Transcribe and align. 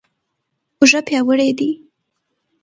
اوږه 0.79 0.99
پیاوړې 1.07 1.49
دي. 1.59 1.69